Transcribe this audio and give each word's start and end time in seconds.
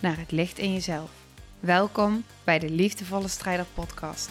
naar 0.00 0.18
het 0.18 0.30
licht 0.30 0.58
in 0.58 0.72
jezelf. 0.72 1.10
Welkom 1.60 2.24
bij 2.44 2.58
de 2.58 2.70
Liefdevolle 2.70 3.28
Strijder 3.28 3.66
Podcast. 3.74 4.30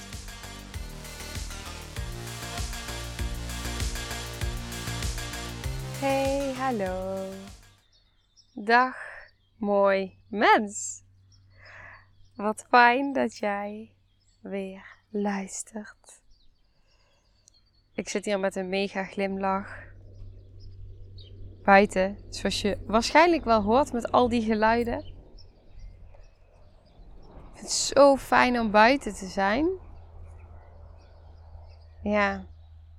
Hey, 5.99 6.53
hallo. 6.53 7.23
Dag, 8.53 8.95
mooi 9.57 10.17
mens. 10.27 11.03
Wat 12.35 12.65
fijn 12.69 13.13
dat 13.13 13.37
jij 13.37 13.91
weer 14.41 14.85
luistert. 15.09 16.21
Ik 17.93 18.09
zit 18.09 18.25
hier 18.25 18.39
met 18.39 18.55
een 18.55 18.69
mega 18.69 19.03
glimlach. 19.03 19.87
Buiten, 21.63 22.17
zoals 22.29 22.61
je 22.61 22.77
waarschijnlijk 22.85 23.43
wel 23.43 23.61
hoort 23.61 23.93
met 23.93 24.11
al 24.11 24.29
die 24.29 24.41
geluiden. 24.41 25.18
Het 27.59 27.71
zo 27.71 28.17
fijn 28.17 28.59
om 28.59 28.71
buiten 28.71 29.13
te 29.13 29.27
zijn. 29.27 29.69
Ja, 32.03 32.45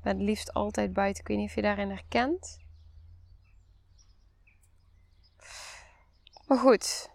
ben 0.03 0.17
het 0.17 0.27
liefst 0.27 0.53
altijd 0.53 0.93
buiten. 0.93 1.23
Ik 1.23 1.29
weet 1.29 1.37
niet 1.37 1.49
of 1.49 1.55
je 1.55 1.63
daarin 1.63 1.91
herkent. 1.91 2.59
Maar 6.47 6.59
goed, 6.59 7.11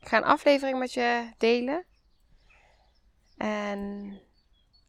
ik 0.00 0.08
ga 0.08 0.16
een 0.16 0.24
aflevering 0.24 0.78
met 0.78 0.92
je 0.92 1.32
delen. 1.38 1.84
En 3.36 4.20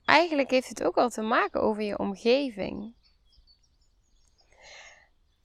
eigenlijk 0.06 0.50
heeft 0.50 0.70
het 0.70 0.84
ook 0.84 0.96
wel 0.96 1.10
te 1.10 1.22
maken 1.22 1.62
over 1.62 1.84
je 1.84 2.00
omgeving. 2.00 2.96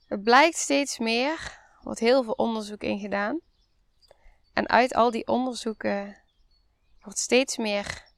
Het 0.06 0.22
blijkt 0.22 0.56
steeds 0.56 0.98
meer, 0.98 1.30
er 1.30 1.80
wordt 1.82 2.00
heel 2.00 2.22
veel 2.22 2.32
onderzoek 2.32 2.82
in 2.82 2.98
gedaan. 2.98 3.40
En 4.54 4.68
uit 4.68 4.94
al 4.94 5.10
die 5.10 5.26
onderzoeken 5.26 6.22
wordt 7.00 7.18
steeds 7.18 7.56
meer 7.56 8.12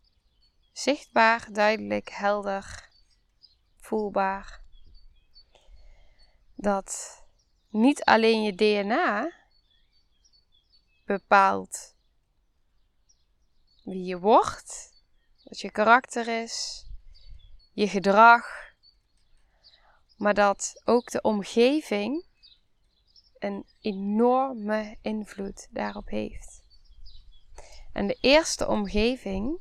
zichtbaar, 0.73 1.53
duidelijk, 1.53 2.09
helder, 2.11 2.89
voelbaar. 3.81 4.63
Dat 6.55 7.23
niet 7.69 8.05
alleen 8.05 8.43
je 8.43 8.55
DNA 8.55 9.33
bepaalt 11.05 11.95
wie 13.85 14.05
je 14.05 14.19
wordt, 14.19 14.95
wat 15.45 15.61
je 15.61 15.71
karakter 15.71 16.43
is, 16.43 16.87
je 17.73 17.89
gedrag, 17.89 18.47
maar 20.17 20.35
dat 20.35 20.83
ook 20.85 21.11
de 21.11 21.21
omgeving 21.21 22.26
een 23.39 23.67
enorme 23.81 24.97
invloed 25.03 25.69
daarop 25.71 26.09
heeft. 26.09 26.65
En 27.93 28.07
de 28.07 28.19
eerste 28.21 28.67
omgeving 28.67 29.59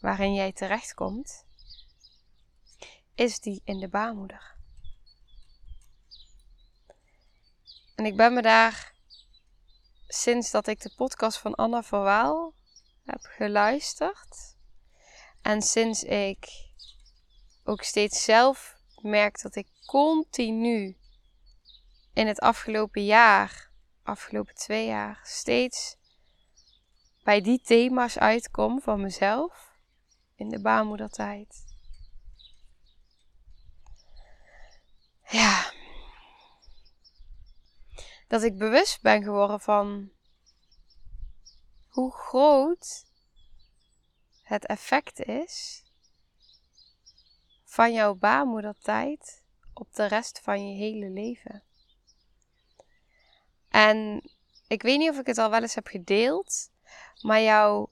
waarin 0.00 0.34
jij 0.34 0.52
terechtkomt, 0.52 1.44
is 3.14 3.40
die 3.40 3.62
in 3.64 3.78
de 3.78 3.88
baarmoeder. 3.88 4.54
En 7.94 8.04
ik 8.04 8.16
ben 8.16 8.34
me 8.34 8.42
daar 8.42 8.94
sinds 10.08 10.50
dat 10.50 10.66
ik 10.66 10.80
de 10.80 10.92
podcast 10.96 11.38
van 11.38 11.54
Anna 11.54 11.82
Verwaal 11.82 12.54
heb 13.04 13.20
geluisterd. 13.22 14.56
En 15.42 15.62
sinds 15.62 16.02
ik 16.02 16.48
ook 17.64 17.82
steeds 17.82 18.24
zelf 18.24 18.76
merk 19.02 19.42
dat 19.42 19.56
ik 19.56 19.66
continu 19.86 20.96
in 22.16 22.26
het 22.26 22.40
afgelopen 22.40 23.04
jaar, 23.04 23.70
afgelopen 24.02 24.54
twee 24.54 24.86
jaar, 24.86 25.20
steeds 25.22 25.96
bij 27.22 27.40
die 27.40 27.60
thema's 27.62 28.18
uitkom 28.18 28.80
van 28.80 29.00
mezelf 29.00 29.78
in 30.34 30.48
de 30.48 30.60
baarmoedertijd. 30.60 31.64
Ja, 35.28 35.72
dat 38.28 38.42
ik 38.42 38.58
bewust 38.58 39.02
ben 39.02 39.22
geworden 39.22 39.60
van 39.60 40.10
hoe 41.88 42.12
groot 42.12 43.04
het 44.42 44.66
effect 44.66 45.20
is 45.20 45.84
van 47.64 47.92
jouw 47.92 48.14
baarmoedertijd 48.14 49.42
op 49.72 49.94
de 49.94 50.06
rest 50.06 50.40
van 50.40 50.68
je 50.68 50.76
hele 50.76 51.10
leven. 51.10 51.65
En 53.76 54.22
ik 54.66 54.82
weet 54.82 54.98
niet 54.98 55.10
of 55.10 55.18
ik 55.18 55.26
het 55.26 55.38
al 55.38 55.50
wel 55.50 55.62
eens 55.62 55.74
heb 55.74 55.86
gedeeld, 55.86 56.70
maar 57.20 57.40
jouw 57.42 57.90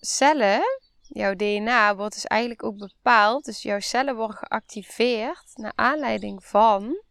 cellen, 0.00 0.80
jouw 1.02 1.34
DNA, 1.34 1.96
wordt 1.96 2.14
dus 2.14 2.24
eigenlijk 2.24 2.62
ook 2.62 2.76
bepaald. 2.76 3.44
Dus 3.44 3.62
jouw 3.62 3.80
cellen 3.80 4.16
worden 4.16 4.36
geactiveerd 4.36 5.52
naar 5.54 5.72
aanleiding 5.74 6.44
van 6.44 7.02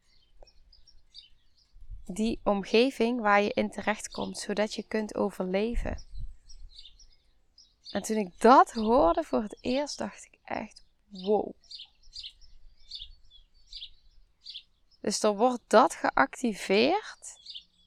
die 2.06 2.40
omgeving 2.44 3.22
waar 3.22 3.42
je 3.42 3.54
in 3.54 3.70
terecht 3.70 4.10
komt, 4.10 4.38
zodat 4.38 4.74
je 4.74 4.84
kunt 4.84 5.16
overleven. 5.16 6.04
En 7.92 8.02
toen 8.02 8.18
ik 8.18 8.40
dat 8.42 8.72
hoorde 8.72 9.24
voor 9.24 9.42
het 9.42 9.58
eerst, 9.62 9.98
dacht 9.98 10.26
ik 10.26 10.40
echt: 10.44 10.84
wow. 11.08 11.54
Dus 15.02 15.24
er 15.24 15.36
wordt 15.36 15.64
dat 15.68 15.94
geactiveerd 15.94 17.25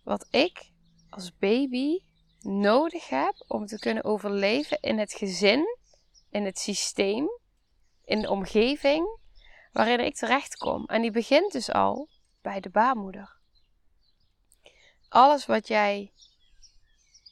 wat 0.09 0.27
ik 0.31 0.71
als 1.11 1.37
baby 1.39 2.01
nodig 2.41 3.09
heb 3.09 3.45
om 3.47 3.67
te 3.67 3.79
kunnen 3.79 4.05
overleven 4.05 4.81
in 4.81 4.99
het 4.99 5.13
gezin, 5.13 5.77
in 6.31 6.45
het 6.45 6.59
systeem, 6.59 7.29
in 8.05 8.21
de 8.21 8.31
omgeving 8.31 9.19
waarin 9.73 10.01
ik 10.01 10.15
terecht 10.15 10.57
kom. 10.57 10.85
En 10.87 11.03
die 11.03 11.11
begint 11.11 11.53
dus 11.53 11.73
al 11.73 12.09
bij 12.43 12.61
de 12.61 12.71
baarmoeder. 12.71 13.37
Alles 15.09 15.47
wat 15.47 15.69
jij, 15.69 16.13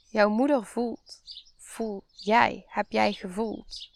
jouw 0.08 0.28
moeder 0.28 0.64
voelt, 0.64 1.22
voel 1.56 2.04
jij, 2.12 2.64
heb 2.66 2.92
jij 2.92 3.12
gevoeld. 3.12 3.95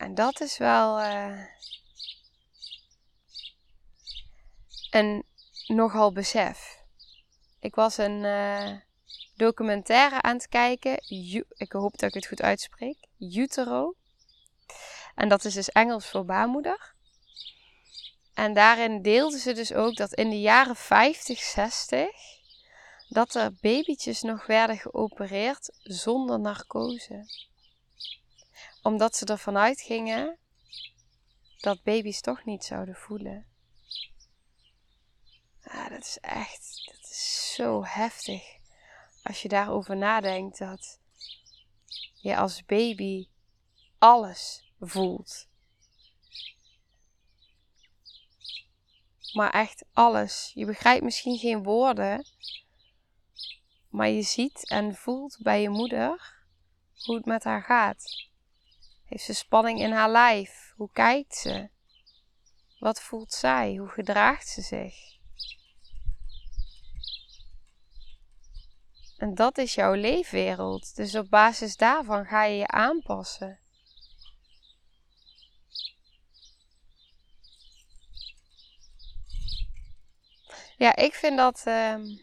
En 0.00 0.14
dat 0.14 0.40
is 0.40 0.58
wel 0.58 1.00
uh, 1.00 1.44
een 4.90 5.24
nogal 5.66 6.12
besef. 6.12 6.78
Ik 7.58 7.74
was 7.74 7.96
een 7.98 8.22
uh, 8.22 8.76
documentaire 9.36 10.22
aan 10.22 10.36
het 10.36 10.48
kijken. 10.48 11.02
ik 11.56 11.72
hoop 11.72 11.98
dat 11.98 12.08
ik 12.08 12.14
het 12.14 12.26
goed 12.26 12.42
uitspreek. 12.42 12.96
Utero. 13.18 13.94
En 15.14 15.28
dat 15.28 15.44
is 15.44 15.54
dus 15.54 15.70
Engels 15.70 16.06
voor 16.06 16.24
baarmoeder. 16.24 16.94
En 18.34 18.54
daarin 18.54 19.02
deelden 19.02 19.38
ze 19.38 19.52
dus 19.52 19.72
ook 19.72 19.96
dat 19.96 20.14
in 20.14 20.30
de 20.30 20.40
jaren 20.40 20.76
50, 20.76 21.38
60 21.38 22.08
dat 23.08 23.34
er 23.34 23.52
babytjes 23.60 24.22
nog 24.22 24.46
werden 24.46 24.78
geopereerd 24.78 25.70
zonder 25.82 26.40
narcose. 26.40 27.48
Omdat 28.82 29.16
ze 29.16 29.24
ervan 29.26 29.56
uitgingen 29.56 30.38
dat 31.60 31.82
baby's 31.82 32.20
toch 32.20 32.44
niet 32.44 32.64
zouden 32.64 32.94
voelen. 32.94 33.46
Ja, 35.64 35.88
dat 35.88 36.00
is 36.00 36.18
echt, 36.20 36.84
dat 36.84 37.10
is 37.10 37.52
zo 37.54 37.84
heftig. 37.84 38.58
Als 39.22 39.42
je 39.42 39.48
daarover 39.48 39.96
nadenkt 39.96 40.58
dat 40.58 41.00
je 42.14 42.36
als 42.36 42.64
baby 42.64 43.28
alles 43.98 44.72
voelt. 44.80 45.48
Maar 49.32 49.50
echt 49.50 49.84
alles. 49.92 50.50
Je 50.54 50.66
begrijpt 50.66 51.04
misschien 51.04 51.38
geen 51.38 51.62
woorden, 51.62 52.26
maar 53.88 54.08
je 54.08 54.22
ziet 54.22 54.68
en 54.68 54.94
voelt 54.94 55.38
bij 55.40 55.62
je 55.62 55.68
moeder 55.68 56.38
hoe 57.04 57.16
het 57.16 57.24
met 57.24 57.44
haar 57.44 57.62
gaat. 57.62 58.29
Heeft 59.10 59.24
ze 59.24 59.34
spanning 59.34 59.80
in 59.80 59.92
haar 59.92 60.10
lijf? 60.10 60.72
Hoe 60.76 60.90
kijkt 60.92 61.34
ze? 61.34 61.68
Wat 62.78 63.00
voelt 63.00 63.32
zij? 63.32 63.76
Hoe 63.76 63.88
gedraagt 63.88 64.48
ze 64.48 64.60
zich? 64.60 65.18
En 69.16 69.34
dat 69.34 69.58
is 69.58 69.74
jouw 69.74 69.94
leefwereld. 69.94 70.96
Dus 70.96 71.14
op 71.14 71.30
basis 71.30 71.76
daarvan 71.76 72.26
ga 72.26 72.44
je 72.44 72.56
je 72.56 72.66
aanpassen. 72.66 73.58
Ja, 80.76 80.96
ik 80.96 81.14
vind 81.14 81.36
dat 81.36 81.64
uh, 81.66 82.18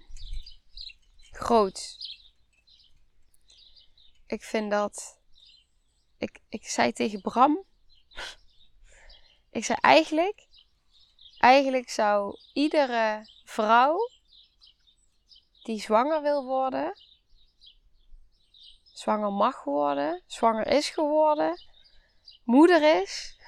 groot. 1.31 1.97
Ik 4.27 4.43
vind 4.43 4.71
dat. 4.71 5.16
Ik, 6.17 6.39
ik 6.49 6.67
zei 6.67 6.91
tegen 6.91 7.21
Bram. 7.21 7.63
ik 9.51 9.65
zei 9.65 9.77
eigenlijk. 9.81 10.47
Eigenlijk 11.37 11.89
zou 11.89 12.39
iedere 12.53 13.29
vrouw 13.43 13.97
die 15.63 15.81
zwanger 15.81 16.21
wil 16.21 16.45
worden, 16.45 16.97
zwanger 18.83 19.31
mag 19.31 19.63
worden, 19.63 20.23
zwanger 20.27 20.67
is 20.67 20.89
geworden, 20.89 21.61
moeder 22.43 23.01
is, 23.01 23.39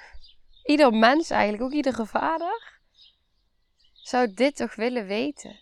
ieder 0.63 0.93
mens 0.93 1.29
eigenlijk, 1.29 1.63
ook 1.63 1.71
iedere 1.71 2.05
vader, 2.05 2.79
zou 3.93 4.33
dit 4.33 4.55
toch 4.55 4.75
willen 4.75 5.05
weten. 5.05 5.59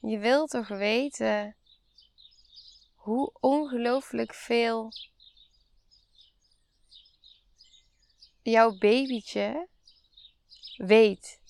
Je 0.00 0.18
wilt 0.18 0.50
toch 0.50 0.68
weten 0.68 1.56
hoe 2.94 3.32
ongelooflijk 3.40 4.34
veel 4.34 4.92
jouw 8.42 8.76
babytje 8.78 9.68
weet 10.76 11.40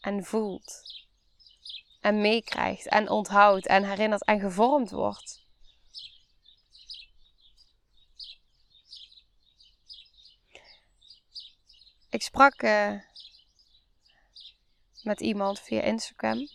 en 0.00 0.24
voelt 0.24 0.82
en 2.00 2.20
meekrijgt 2.20 2.86
en 2.88 3.10
onthoudt 3.10 3.66
en 3.66 3.84
herinnert 3.84 4.24
en 4.24 4.40
gevormd 4.40 4.90
wordt. 4.90 5.46
Ik 12.10 12.22
sprak 12.22 12.62
uh, 12.62 13.00
met 15.02 15.20
iemand 15.20 15.60
via 15.60 15.80
Instagram. 15.80 16.48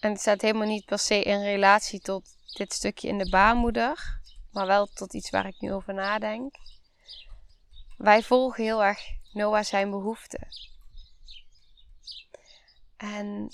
En 0.00 0.10
het 0.10 0.20
staat 0.20 0.40
helemaal 0.40 0.66
niet 0.66 0.84
per 0.84 0.98
se 0.98 1.22
in 1.22 1.42
relatie 1.42 2.00
tot 2.00 2.36
dit 2.54 2.72
stukje 2.72 3.08
in 3.08 3.18
de 3.18 3.28
baarmoeder, 3.28 4.20
maar 4.54 4.66
wel 4.66 4.86
tot 4.86 5.14
iets 5.14 5.30
waar 5.30 5.46
ik 5.46 5.60
nu 5.60 5.72
over 5.72 5.94
nadenk. 5.94 6.54
Wij 7.96 8.22
volgen 8.22 8.64
heel 8.64 8.84
erg 8.84 9.00
Noah 9.32 9.64
zijn 9.64 9.90
behoeften. 9.90 10.48
En 12.96 13.48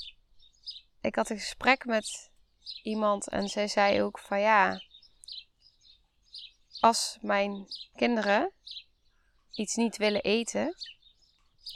ik 1.00 1.14
had 1.14 1.30
een 1.30 1.38
gesprek 1.38 1.84
met 1.84 2.30
iemand 2.82 3.28
en 3.28 3.48
zij 3.48 3.68
zei 3.68 4.02
ook 4.02 4.18
van 4.18 4.40
ja, 4.40 4.82
als 6.80 7.18
mijn 7.20 7.66
kinderen 7.96 8.52
iets 9.50 9.74
niet 9.74 9.96
willen 9.96 10.22
eten, 10.22 10.76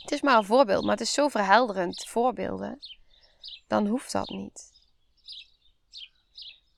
het 0.03 0.13
is 0.13 0.21
maar 0.21 0.37
een 0.37 0.45
voorbeeld, 0.45 0.83
maar 0.83 0.97
het 0.97 1.07
is 1.07 1.13
zo 1.13 1.29
verhelderend 1.29 2.07
voorbeelden, 2.07 2.79
dan 3.67 3.87
hoeft 3.87 4.13
dat 4.13 4.29
niet. 4.29 4.73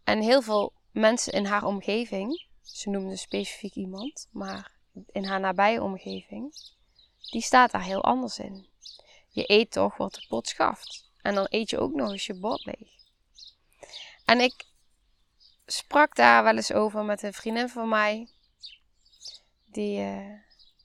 En 0.04 0.20
heel 0.20 0.42
veel 0.42 0.72
mensen 0.96 1.32
in 1.32 1.44
haar 1.44 1.64
omgeving, 1.64 2.46
ze 2.62 2.90
noemde 2.90 3.16
specifiek 3.16 3.74
iemand, 3.74 4.28
maar 4.30 4.72
in 5.06 5.24
haar 5.24 5.40
nabije 5.40 5.82
omgeving, 5.82 6.54
die 7.30 7.42
staat 7.42 7.70
daar 7.70 7.84
heel 7.84 8.02
anders 8.04 8.38
in. 8.38 8.68
Je 9.28 9.44
eet 9.46 9.70
toch 9.70 9.96
wat 9.96 10.14
de 10.14 10.24
pot 10.28 10.48
schaft. 10.48 11.10
En 11.22 11.34
dan 11.34 11.46
eet 11.48 11.70
je 11.70 11.78
ook 11.78 11.92
nog 11.92 12.10
eens 12.10 12.26
je 12.26 12.34
bord 12.34 12.64
leeg. 12.64 12.90
En 14.24 14.40
ik 14.40 14.64
sprak 15.66 16.14
daar 16.14 16.42
wel 16.42 16.56
eens 16.56 16.72
over 16.72 17.04
met 17.04 17.22
een 17.22 17.32
vriendin 17.32 17.68
van 17.68 17.88
mij. 17.88 18.28
Die 19.64 20.00
uh, 20.00 20.32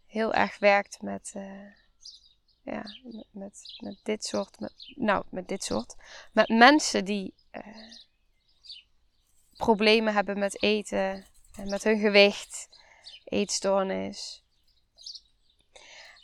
heel 0.06 0.34
erg 0.34 0.60
werkt 0.60 1.02
met, 1.02 1.32
uh, 1.36 1.72
ja, 2.64 2.84
met, 3.32 3.78
met, 3.80 4.00
dit 4.04 4.26
soort, 4.26 4.60
met, 4.60 4.74
nou, 4.96 5.24
met 5.30 5.48
dit 5.48 5.64
soort, 5.64 5.96
met 6.32 6.50
mensen 6.50 7.06
die 7.06 7.34
uh, 7.52 7.94
problemen 9.62 10.14
hebben 10.14 10.40
met 10.40 10.62
eten, 10.64 11.26
en 11.56 11.70
met 11.70 11.84
hun 11.84 12.00
gewicht, 12.00 12.70
eetstoornis. 13.24 14.44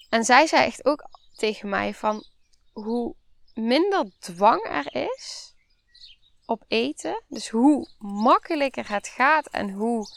En 0.09 0.23
zij 0.23 0.47
zei 0.47 0.65
echt 0.65 0.85
ook 0.85 1.09
tegen 1.35 1.69
mij 1.69 1.93
van 1.93 2.23
hoe 2.71 3.15
minder 3.53 4.11
dwang 4.19 4.63
er 4.63 4.95
is 5.11 5.53
op 6.45 6.63
eten, 6.67 7.23
dus 7.27 7.49
hoe 7.49 7.89
makkelijker 7.97 8.89
het 8.89 9.07
gaat 9.07 9.47
en 9.47 9.71
hoe 9.71 10.07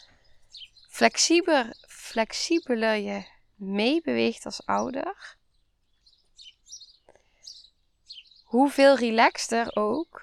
flexibeler, 0.89 1.75
flexibeler 1.87 2.95
je 2.95 3.25
meebeweegt 3.55 4.45
als 4.45 4.65
ouder, 4.65 5.37
hoeveel 8.43 8.97
relaxter 8.97 9.75
ook 9.75 10.21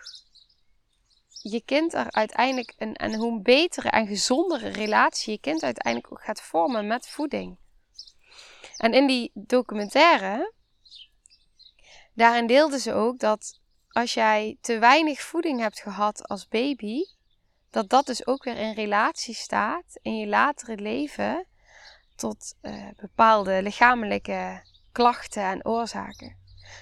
je 1.51 1.63
kind 1.65 1.95
er 1.95 2.11
uiteindelijk 2.11 2.75
een, 2.79 2.95
en 2.95 3.15
hoe 3.15 3.43
betere 3.43 3.89
en 3.89 4.07
gezondere 4.07 4.69
relatie 4.69 5.33
je 5.33 5.41
kind 5.41 5.63
uiteindelijk 5.63 6.13
ook 6.13 6.23
gaat 6.25 6.43
vormen 6.43 6.87
met 6.87 7.09
voeding. 7.09 7.57
En 8.77 8.93
in 8.93 9.07
die 9.07 9.31
documentaire 9.35 10.53
Daarin 12.19 12.47
deelden 12.47 12.81
ze 12.81 12.93
ook 12.93 13.19
dat 13.19 13.61
als 13.89 14.15
jij 14.15 14.57
te 14.61 14.79
weinig 14.79 15.21
voeding 15.21 15.61
hebt 15.61 15.81
gehad 15.81 16.29
als 16.29 16.49
baby, 16.49 17.05
dat 17.71 17.89
dat 17.89 18.07
dus 18.07 18.27
ook 18.27 18.45
weer 18.45 18.57
in 18.57 18.73
relatie 18.73 19.35
staat 19.35 19.99
in 20.03 20.17
je 20.17 20.27
latere 20.27 20.77
leven 20.77 21.47
tot 22.17 22.55
uh, 22.63 22.89
bepaalde 22.97 23.63
lichamelijke 23.63 24.63
klachten 24.93 25.43
en 25.43 25.67
oorzaken. 25.67 26.37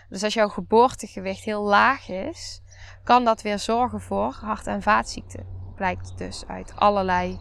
Dus 0.09 0.23
als 0.23 0.35
jouw 0.35 0.49
geboortegewicht 0.49 1.45
heel 1.45 1.63
laag 1.63 2.09
is, 2.09 2.61
kan 3.05 3.25
dat 3.25 3.43
weer 3.43 3.59
zorgen 3.59 4.01
voor 4.01 4.33
hart- 4.33 4.67
en 4.67 4.83
vaatziekten. 4.83 5.47
Blijkt 5.75 6.19
dus 6.19 6.47
uit 6.47 6.77
allerlei 6.77 7.41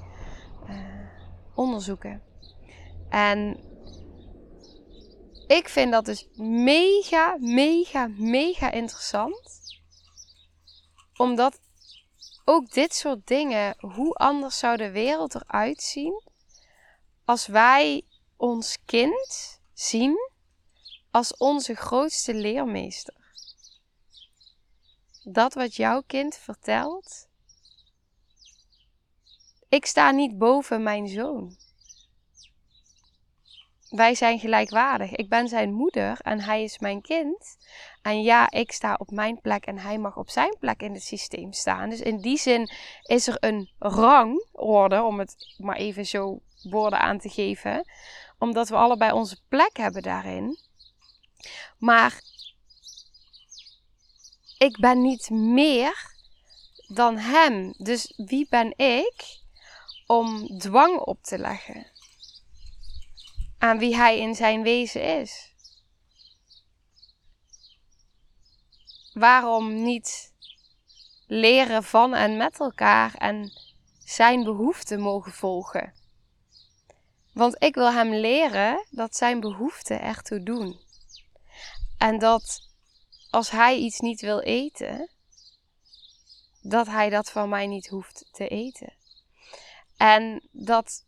uh, 0.69 0.75
onderzoeken. 1.55 2.21
En 3.09 3.59
ik 5.47 5.69
vind 5.69 5.91
dat 5.91 6.05
dus 6.05 6.27
mega, 6.37 7.37
mega, 7.39 8.07
mega 8.17 8.71
interessant. 8.71 9.51
Omdat 11.15 11.59
ook 12.45 12.71
dit 12.71 12.93
soort 12.93 13.27
dingen, 13.27 13.75
hoe 13.79 14.13
anders 14.13 14.59
zou 14.59 14.77
de 14.77 14.91
wereld 14.91 15.35
eruit 15.35 15.81
zien 15.81 16.23
als 17.25 17.47
wij 17.47 18.05
ons 18.37 18.77
kind 18.85 19.59
zien 19.73 20.17
als 21.11 21.37
onze 21.37 21.75
grootste 21.75 22.33
leermeester. 22.33 23.24
Dat 25.27 25.53
wat 25.53 25.75
jouw 25.75 26.01
kind 26.07 26.35
vertelt. 26.37 27.27
Ik 29.69 29.85
sta 29.85 30.11
niet 30.11 30.37
boven 30.37 30.83
mijn 30.83 31.07
zoon 31.07 31.57
wij 33.95 34.15
zijn 34.15 34.39
gelijkwaardig. 34.39 35.11
Ik 35.11 35.29
ben 35.29 35.47
zijn 35.47 35.73
moeder 35.73 36.19
en 36.21 36.41
hij 36.41 36.63
is 36.63 36.79
mijn 36.79 37.01
kind. 37.01 37.57
En 38.01 38.21
ja, 38.21 38.51
ik 38.51 38.71
sta 38.71 38.95
op 38.99 39.11
mijn 39.11 39.41
plek 39.41 39.65
en 39.65 39.77
hij 39.77 39.97
mag 39.97 40.17
op 40.17 40.29
zijn 40.29 40.55
plek 40.59 40.81
in 40.81 40.93
het 40.93 41.03
systeem 41.03 41.53
staan. 41.53 41.89
Dus 41.89 42.01
in 42.01 42.17
die 42.17 42.37
zin 42.37 42.69
is 43.03 43.27
er 43.27 43.37
een 43.39 43.69
rangorde, 43.79 45.03
om 45.03 45.19
het 45.19 45.55
maar 45.57 45.75
even 45.75 46.05
zo 46.05 46.39
woorden 46.63 46.99
aan 46.99 47.19
te 47.19 47.29
geven. 47.29 47.85
Omdat 48.39 48.69
we 48.69 48.75
allebei 48.75 49.11
onze 49.11 49.37
plek 49.47 49.77
hebben 49.77 50.01
daarin. 50.01 50.57
Maar 51.77 52.21
ik 54.57 54.79
ben 54.79 55.01
niet 55.01 55.29
meer 55.29 56.13
dan 56.87 57.17
hem. 57.17 57.73
Dus 57.77 58.13
wie 58.15 58.47
ben 58.49 58.77
ik 58.77 59.39
om 60.05 60.57
dwang 60.59 60.99
op 60.99 61.23
te 61.23 61.37
leggen? 61.37 61.93
aan 63.65 63.77
wie 63.77 63.95
hij 63.95 64.19
in 64.19 64.35
zijn 64.35 64.63
wezen 64.63 65.19
is. 65.21 65.53
Waarom 69.13 69.83
niet 69.83 70.33
leren 71.27 71.83
van 71.83 72.13
en 72.13 72.37
met 72.37 72.59
elkaar 72.59 73.13
en 73.13 73.51
zijn 74.05 74.43
behoeften 74.43 74.99
mogen 74.99 75.31
volgen? 75.31 75.93
Want 77.33 77.63
ik 77.63 77.75
wil 77.75 77.91
hem 77.91 78.13
leren 78.13 78.85
dat 78.89 79.15
zijn 79.15 79.39
behoeften 79.39 80.01
ertoe 80.01 80.43
doen. 80.43 80.79
En 81.97 82.19
dat 82.19 82.61
als 83.35 83.49
hij 83.49 83.77
iets 83.77 83.99
niet 83.99 84.21
wil 84.21 84.39
eten, 84.39 85.09
dat 86.61 86.87
hij 86.87 87.09
dat 87.09 87.29
van 87.29 87.49
mij 87.49 87.67
niet 87.67 87.87
hoeft 87.87 88.25
te 88.31 88.47
eten. 88.47 88.93
En 89.97 90.47
dat 90.51 91.05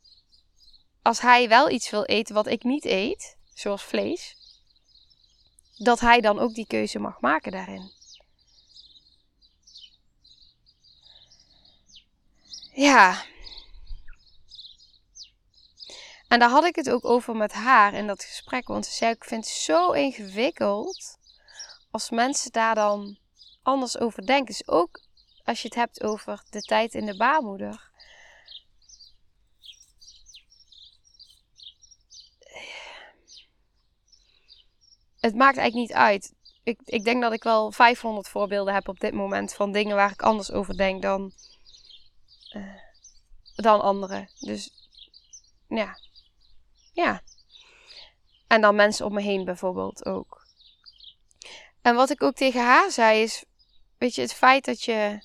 als 1.01 1.19
hij 1.19 1.47
wel 1.47 1.69
iets 1.69 1.89
wil 1.89 2.03
eten 2.03 2.35
wat 2.35 2.47
ik 2.47 2.63
niet 2.63 2.85
eet, 2.85 3.37
zoals 3.53 3.83
vlees, 3.83 4.35
dat 5.77 5.99
hij 5.99 6.21
dan 6.21 6.39
ook 6.39 6.53
die 6.53 6.67
keuze 6.67 6.99
mag 6.99 7.19
maken 7.19 7.51
daarin. 7.51 7.91
Ja. 12.73 13.23
En 16.27 16.39
daar 16.39 16.49
had 16.49 16.65
ik 16.65 16.75
het 16.75 16.89
ook 16.89 17.05
over 17.05 17.35
met 17.35 17.53
haar 17.53 17.93
in 17.93 18.07
dat 18.07 18.23
gesprek. 18.23 18.67
Want 18.67 18.85
ze 18.85 18.91
zei: 18.91 19.11
Ik 19.11 19.23
vind 19.23 19.45
het 19.45 19.53
zo 19.53 19.91
ingewikkeld 19.91 21.17
als 21.97 22.09
mensen 22.09 22.51
daar 22.51 22.75
dan 22.75 23.17
anders 23.61 23.99
over 23.99 24.25
denken. 24.25 24.45
Dus 24.45 24.67
ook 24.67 25.01
als 25.43 25.61
je 25.61 25.67
het 25.67 25.77
hebt 25.77 26.03
over 26.03 26.43
de 26.49 26.61
tijd 26.61 26.93
in 26.93 27.05
de 27.05 27.17
baarmoeder. 27.17 27.91
Het 35.19 35.35
maakt 35.35 35.57
eigenlijk 35.57 35.89
niet 35.89 35.97
uit. 35.97 36.33
Ik, 36.63 36.79
ik 36.85 37.03
denk 37.03 37.21
dat 37.21 37.33
ik 37.33 37.43
wel 37.43 37.71
500 37.71 38.27
voorbeelden 38.27 38.73
heb 38.73 38.87
op 38.87 38.99
dit 38.99 39.13
moment 39.13 39.53
van 39.53 39.71
dingen 39.71 39.95
waar 39.95 40.11
ik 40.11 40.21
anders 40.21 40.51
over 40.51 40.77
denk 40.77 41.01
dan 41.01 41.31
uh, 42.55 42.75
dan 43.55 43.81
anderen. 43.81 44.29
Dus 44.39 44.89
ja. 45.67 45.97
Ja. 46.93 47.21
En 48.47 48.61
dan 48.61 48.75
mensen 48.75 49.05
om 49.05 49.13
me 49.13 49.21
heen 49.21 49.45
bijvoorbeeld 49.45 50.05
ook. 50.05 50.36
En 51.81 51.95
wat 51.95 52.09
ik 52.09 52.23
ook 52.23 52.35
tegen 52.35 52.61
haar 52.61 52.91
zei 52.91 53.21
is, 53.21 53.45
weet 53.97 54.15
je, 54.15 54.21
het 54.21 54.33
feit 54.33 54.65
dat 54.65 54.83
je 54.83 55.19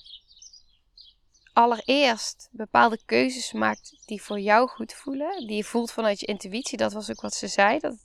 allereerst 1.53 2.49
bepaalde 2.51 2.99
keuzes 3.05 3.51
maakt 3.51 4.01
die 4.05 4.21
voor 4.21 4.39
jou 4.39 4.69
goed 4.69 4.93
voelen, 4.93 5.47
die 5.47 5.55
je 5.55 5.63
voelt 5.63 5.91
vanuit 5.91 6.19
je 6.19 6.25
intuïtie, 6.25 6.77
dat 6.77 6.93
was 6.93 7.09
ook 7.09 7.21
wat 7.21 7.33
ze 7.33 7.47
zei, 7.47 7.79
dat 7.79 7.95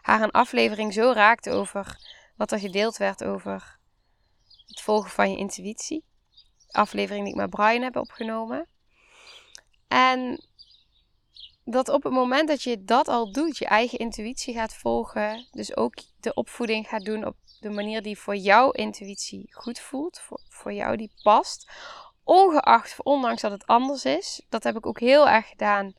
haar 0.00 0.22
een 0.22 0.30
aflevering 0.30 0.92
zo 0.92 1.12
raakte 1.12 1.50
over 1.50 1.98
wat 2.36 2.52
er 2.52 2.58
gedeeld 2.58 2.96
werd 2.96 3.24
over 3.24 3.78
het 4.66 4.80
volgen 4.80 5.10
van 5.10 5.30
je 5.30 5.36
intuïtie 5.36 6.04
aflevering 6.76 7.24
die 7.24 7.34
ik 7.34 7.40
met 7.40 7.50
Brian 7.50 7.82
heb 7.82 7.96
opgenomen. 7.96 8.66
En 9.88 10.44
dat 11.64 11.88
op 11.88 12.02
het 12.02 12.12
moment 12.12 12.48
dat 12.48 12.62
je 12.62 12.84
dat 12.84 13.08
al 13.08 13.32
doet, 13.32 13.58
je 13.58 13.66
eigen 13.66 13.98
intuïtie 13.98 14.54
gaat 14.54 14.74
volgen, 14.74 15.48
dus 15.50 15.76
ook 15.76 15.94
de 16.20 16.34
opvoeding 16.34 16.88
gaat 16.88 17.04
doen 17.04 17.26
op 17.26 17.36
de 17.68 17.74
manier 17.74 18.02
die 18.02 18.18
voor 18.18 18.36
jouw 18.36 18.70
intuïtie 18.70 19.54
goed 19.54 19.78
voelt, 19.78 20.20
voor, 20.48 20.72
jou 20.72 20.96
die 20.96 21.12
past, 21.22 21.70
ongeacht, 22.24 23.02
ondanks 23.02 23.42
dat 23.42 23.50
het 23.50 23.66
anders 23.66 24.04
is. 24.04 24.42
Dat 24.48 24.64
heb 24.64 24.76
ik 24.76 24.86
ook 24.86 25.00
heel 25.00 25.28
erg 25.28 25.48
gedaan. 25.48 25.94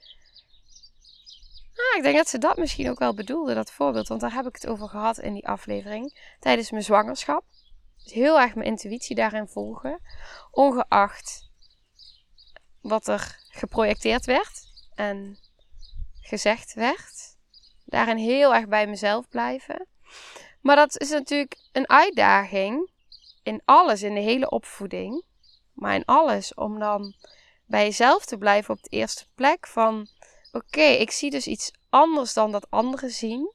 Ah, 1.75 1.97
ik 1.97 2.03
denk 2.03 2.15
dat 2.15 2.29
ze 2.29 2.37
dat 2.37 2.57
misschien 2.57 2.89
ook 2.89 2.99
wel 2.99 3.13
bedoelde, 3.13 3.53
dat 3.53 3.71
voorbeeld, 3.71 4.07
want 4.07 4.21
daar 4.21 4.33
heb 4.33 4.45
ik 4.45 4.55
het 4.55 4.67
over 4.67 4.87
gehad 4.89 5.17
in 5.17 5.33
die 5.33 5.47
aflevering 5.47 6.35
tijdens 6.39 6.71
mijn 6.71 6.83
zwangerschap. 6.83 7.43
Dus 8.03 8.13
heel 8.13 8.39
erg 8.39 8.55
mijn 8.55 8.67
intuïtie 8.67 9.15
daarin 9.15 9.47
volgen. 9.47 10.01
Ongeacht 10.51 11.49
wat 12.81 13.07
er 13.07 13.39
geprojecteerd 13.49 14.25
werd 14.25 14.67
en 14.95 15.39
gezegd 16.21 16.73
werd. 16.73 17.35
Daarin 17.85 18.17
heel 18.17 18.55
erg 18.55 18.67
bij 18.67 18.87
mezelf 18.87 19.29
blijven. 19.29 19.87
Maar 20.61 20.75
dat 20.75 20.99
is 20.99 21.09
natuurlijk 21.09 21.57
een 21.71 21.89
uitdaging 21.89 22.89
in 23.43 23.61
alles, 23.65 24.01
in 24.01 24.13
de 24.13 24.19
hele 24.19 24.49
opvoeding. 24.49 25.23
Maar 25.73 25.95
in 25.95 26.05
alles, 26.05 26.53
om 26.53 26.79
dan 26.79 27.15
bij 27.65 27.83
jezelf 27.83 28.25
te 28.25 28.37
blijven 28.37 28.73
op 28.73 28.83
de 28.83 28.89
eerste 28.89 29.25
plek 29.35 29.67
van... 29.67 30.07
Oké, 30.51 30.81
ik 30.81 31.11
zie 31.11 31.29
dus 31.29 31.47
iets 31.47 31.71
anders 31.89 32.33
dan 32.33 32.51
dat 32.51 32.69
anderen 32.69 33.11
zien. 33.11 33.53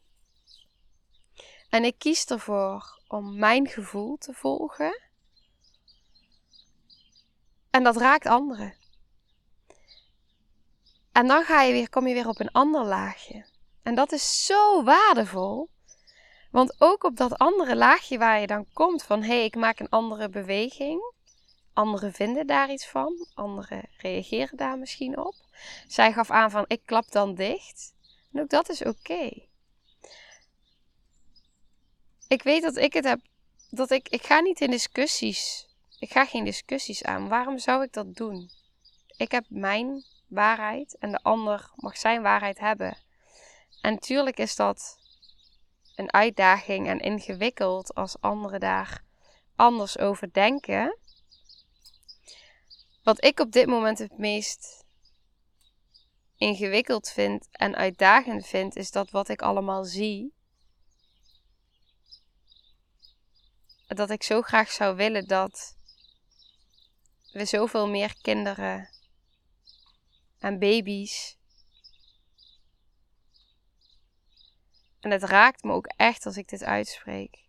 En 1.69 1.85
ik 1.85 1.99
kies 1.99 2.25
ervoor 2.25 3.01
om 3.09 3.39
mijn 3.39 3.69
gevoel 3.69 4.17
te 4.17 4.33
volgen. 4.33 5.01
En 7.71 7.83
dat 7.83 7.97
raakt 7.97 8.27
anderen. 8.27 8.75
En 11.13 11.27
dan 11.27 11.45
ga 11.45 11.63
je 11.63 11.73
weer, 11.73 11.89
kom 11.89 12.07
je 12.07 12.15
weer 12.15 12.29
op 12.29 12.41
een 12.41 12.53
ander 12.53 12.85
laagje. 12.85 13.47
En 13.83 13.95
dat 13.95 14.13
is 14.13 14.45
zo 14.45 14.83
waardevol. 14.85 15.71
Want 16.53 16.75
ook 16.79 17.05
op 17.05 17.17
dat 17.17 17.39
andere 17.39 17.77
laagje 17.77 18.19
waar 18.19 18.41
je 18.41 18.47
dan 18.47 18.67
komt 18.73 19.03
van 19.03 19.23
hé, 19.23 19.35
hey, 19.35 19.45
ik 19.45 19.57
maak 19.57 19.81
een 19.81 19.89
andere 19.89 20.29
beweging. 20.29 21.13
Anderen 21.73 22.13
vinden 22.13 22.47
daar 22.47 22.71
iets 22.71 22.87
van. 22.87 23.27
Anderen 23.35 23.83
reageren 23.97 24.57
daar 24.57 24.79
misschien 24.79 25.19
op. 25.19 25.35
Zij 25.87 26.13
gaf 26.13 26.31
aan 26.31 26.51
van 26.51 26.65
ik 26.67 26.81
klap 26.85 27.11
dan 27.11 27.35
dicht. 27.35 27.95
En 28.33 28.41
ook 28.41 28.51
dat 28.51 28.69
is 28.69 28.85
oké 28.85 29.31
ik 32.33 32.43
weet 32.43 32.63
dat 32.63 32.77
ik 32.77 32.93
het 32.93 33.05
heb. 33.05 33.21
Dat 33.71 33.91
ik, 33.91 34.09
ik 34.09 34.23
ga 34.27 34.41
niet 34.41 34.61
in 34.61 34.71
discussies. 34.71 35.69
Ik 35.99 36.13
ga 36.13 36.25
geen 36.25 36.45
discussies 36.45 37.05
aan. 37.05 37.29
Waarom 37.29 37.59
zou 37.59 37.83
ik 37.83 37.93
dat 37.93 38.15
doen? 38.15 38.51
Ik 39.17 39.31
heb 39.31 39.45
mijn 39.49 40.05
waarheid 40.29 40.97
en 40.99 41.13
de 41.13 41.23
ander 41.23 41.71
mag 41.77 41.97
zijn 41.97 42.23
waarheid 42.23 42.59
hebben. 42.59 42.97
En 43.81 43.93
natuurlijk 43.93 44.39
is 44.39 44.57
dat 44.57 44.99
een 45.95 46.13
uitdaging 46.13 46.89
en 46.89 46.99
ingewikkeld 46.99 47.95
als 47.95 48.21
anderen 48.21 48.61
daar 48.61 49.05
anders 49.57 49.99
over 49.99 50.33
denken. 50.33 50.99
Wat 53.03 53.25
ik 53.25 53.41
op 53.41 53.53
dit 53.53 53.67
moment 53.67 53.99
het 53.99 54.19
meest 54.19 54.85
ingewikkeld 56.37 57.09
vind 57.09 57.49
en 57.51 57.77
uitdagend 57.77 58.47
vind, 58.47 58.77
is 58.77 58.91
dat 58.91 59.11
wat 59.11 59.29
ik 59.29 59.43
allemaal 59.43 59.85
zie, 59.85 60.35
dat 63.87 64.11
ik 64.11 64.23
zo 64.23 64.43
graag 64.43 64.71
zou 64.71 64.97
willen 64.97 65.27
dat 65.27 65.77
we 67.33 67.45
zoveel 67.45 67.89
meer 67.89 68.15
kinderen 68.23 68.89
en 70.39 70.59
baby's. 70.59 71.37
En 75.03 75.11
het 75.11 75.23
raakt 75.23 75.63
me 75.63 75.73
ook 75.73 75.87
echt 75.87 76.27
als 76.27 76.37
ik 76.37 76.49
dit 76.49 76.65
uitspreek. 76.65 77.45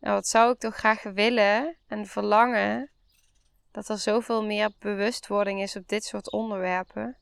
Nou, 0.00 0.14
wat 0.14 0.26
zou 0.26 0.52
ik 0.52 0.58
toch 0.58 0.76
graag 0.76 1.02
willen 1.02 1.76
en 1.86 2.06
verlangen 2.06 2.90
dat 3.70 3.88
er 3.88 3.98
zoveel 3.98 4.44
meer 4.44 4.72
bewustwording 4.78 5.60
is 5.60 5.76
op 5.76 5.88
dit 5.88 6.04
soort 6.04 6.30
onderwerpen. 6.30 7.18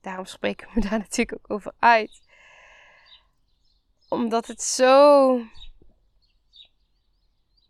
Daarom 0.00 0.24
spreek 0.24 0.62
ik 0.62 0.74
me 0.74 0.80
daar 0.80 0.98
natuurlijk 1.08 1.38
ook 1.38 1.50
over 1.50 1.72
uit. 1.78 2.20
Omdat 4.08 4.46
het 4.46 4.62
zo 4.62 5.40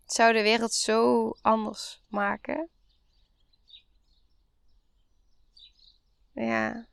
zou 0.04 0.32
de 0.32 0.42
wereld 0.42 0.72
zo 0.72 1.30
anders 1.42 2.02
maken. 2.08 2.68
Ja, 6.32 6.86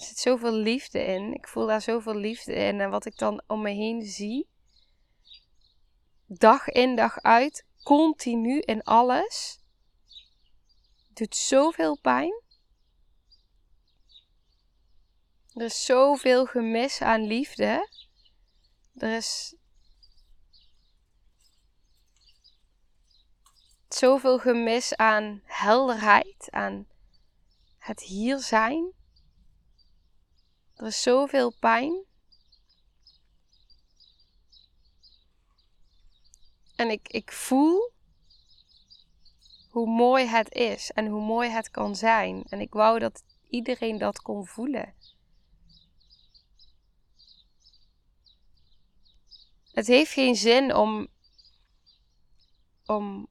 er 0.00 0.06
zit 0.06 0.18
zoveel 0.18 0.52
liefde 0.52 1.04
in. 1.04 1.34
Ik 1.34 1.48
voel 1.48 1.66
daar 1.66 1.82
zoveel 1.82 2.14
liefde 2.14 2.54
in. 2.54 2.80
En 2.80 2.90
wat 2.90 3.04
ik 3.04 3.18
dan 3.18 3.42
om 3.46 3.62
me 3.62 3.70
heen 3.70 4.02
zie, 4.02 4.48
dag 6.26 6.68
in 6.68 6.96
dag 6.96 7.20
uit, 7.20 7.66
continu 7.82 8.60
in 8.60 8.82
alles, 8.82 9.60
doet 11.12 11.36
zoveel 11.36 11.98
pijn. 11.98 12.42
Er 15.52 15.64
is 15.64 15.84
zoveel 15.84 16.46
gemis 16.46 17.02
aan 17.02 17.22
liefde. 17.22 17.88
Er 18.94 19.16
is 19.16 19.56
zoveel 23.88 24.38
gemis 24.38 24.96
aan 24.96 25.42
helderheid, 25.44 26.48
aan 26.50 26.86
het 27.78 28.00
hier 28.00 28.38
zijn. 28.38 28.98
Er 30.80 30.86
is 30.86 31.02
zoveel 31.02 31.52
pijn. 31.58 32.04
En 36.76 36.90
ik, 36.90 37.08
ik 37.08 37.32
voel 37.32 37.92
hoe 39.70 39.86
mooi 39.86 40.26
het 40.26 40.54
is 40.54 40.90
en 40.90 41.06
hoe 41.06 41.22
mooi 41.22 41.50
het 41.50 41.70
kan 41.70 41.96
zijn. 41.96 42.44
En 42.48 42.60
ik 42.60 42.72
wou 42.72 42.98
dat 42.98 43.22
iedereen 43.48 43.98
dat 43.98 44.22
kon 44.22 44.46
voelen. 44.46 44.94
Het 49.72 49.86
heeft 49.86 50.12
geen 50.12 50.36
zin 50.36 50.74
om, 50.74 51.08
om 52.86 53.28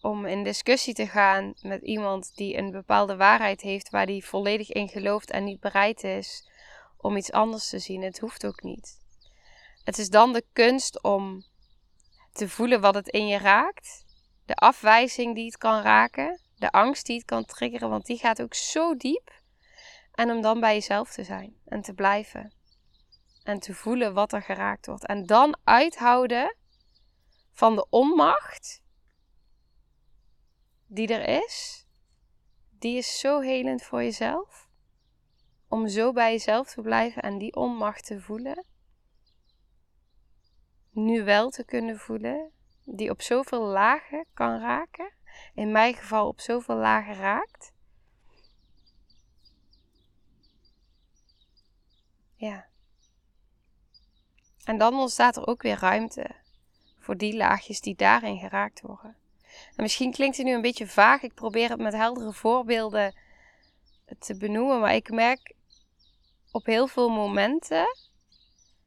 om 0.00 0.26
in 0.26 0.42
discussie 0.42 0.94
te 0.94 1.06
gaan 1.06 1.54
met 1.62 1.82
iemand 1.82 2.36
die 2.36 2.56
een 2.56 2.70
bepaalde 2.70 3.16
waarheid 3.16 3.60
heeft 3.60 3.90
waar 3.90 4.06
die 4.06 4.24
volledig 4.24 4.70
in 4.70 4.88
gelooft 4.88 5.30
en 5.30 5.44
niet 5.44 5.60
bereid 5.60 6.04
is 6.04 6.48
om 7.04 7.16
iets 7.16 7.32
anders 7.32 7.68
te 7.68 7.78
zien. 7.78 8.02
Het 8.02 8.18
hoeft 8.18 8.46
ook 8.46 8.62
niet. 8.62 9.00
Het 9.84 9.98
is 9.98 10.08
dan 10.08 10.32
de 10.32 10.44
kunst 10.52 11.02
om 11.02 11.44
te 12.32 12.48
voelen 12.48 12.80
wat 12.80 12.94
het 12.94 13.08
in 13.08 13.26
je 13.26 13.38
raakt, 13.38 14.04
de 14.46 14.54
afwijzing 14.54 15.34
die 15.34 15.44
het 15.44 15.56
kan 15.56 15.82
raken, 15.82 16.40
de 16.56 16.70
angst 16.70 17.06
die 17.06 17.16
het 17.16 17.24
kan 17.24 17.44
triggeren, 17.44 17.88
want 17.90 18.06
die 18.06 18.18
gaat 18.18 18.42
ook 18.42 18.54
zo 18.54 18.96
diep. 18.96 19.42
En 20.12 20.30
om 20.30 20.42
dan 20.42 20.60
bij 20.60 20.74
jezelf 20.74 21.12
te 21.12 21.24
zijn 21.24 21.56
en 21.64 21.82
te 21.82 21.94
blijven. 21.94 22.52
En 23.42 23.58
te 23.58 23.74
voelen 23.74 24.14
wat 24.14 24.32
er 24.32 24.42
geraakt 24.42 24.86
wordt. 24.86 25.06
En 25.06 25.26
dan 25.26 25.58
uithouden 25.64 26.56
van 27.52 27.74
de 27.74 27.86
onmacht 27.90 28.82
die 30.86 31.08
er 31.08 31.42
is. 31.44 31.86
Die 32.78 32.96
is 32.96 33.18
zo 33.18 33.40
helend 33.40 33.82
voor 33.82 34.02
jezelf. 34.02 34.68
Om 35.74 35.88
zo 35.88 36.12
bij 36.12 36.32
jezelf 36.32 36.70
te 36.70 36.80
blijven 36.80 37.22
en 37.22 37.38
die 37.38 37.54
onmacht 37.54 38.06
te 38.06 38.20
voelen. 38.20 38.64
Nu 40.90 41.24
wel 41.24 41.50
te 41.50 41.64
kunnen 41.64 41.98
voelen. 41.98 42.50
Die 42.84 43.10
op 43.10 43.22
zoveel 43.22 43.62
lagen 43.62 44.26
kan 44.34 44.60
raken. 44.60 45.12
In 45.54 45.72
mijn 45.72 45.94
geval 45.94 46.28
op 46.28 46.40
zoveel 46.40 46.76
lagen 46.76 47.14
raakt. 47.14 47.72
Ja. 52.34 52.66
En 54.64 54.78
dan 54.78 54.94
ontstaat 54.94 55.36
er 55.36 55.46
ook 55.46 55.62
weer 55.62 55.78
ruimte 55.78 56.30
voor 56.98 57.16
die 57.16 57.36
laagjes 57.36 57.80
die 57.80 57.94
daarin 57.94 58.38
geraakt 58.38 58.80
worden. 58.80 59.16
En 59.76 59.82
misschien 59.82 60.12
klinkt 60.12 60.36
het 60.36 60.46
nu 60.46 60.52
een 60.52 60.60
beetje 60.60 60.86
vaag. 60.86 61.22
Ik 61.22 61.34
probeer 61.34 61.70
het 61.70 61.80
met 61.80 61.92
heldere 61.92 62.32
voorbeelden 62.32 63.14
te 64.18 64.36
benoemen. 64.36 64.80
Maar 64.80 64.94
ik 64.94 65.10
merk 65.10 65.54
op 66.54 66.66
heel 66.66 66.86
veel 66.86 67.08
momenten 67.08 67.86